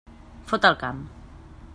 [0.51, 1.05] Fot el camp.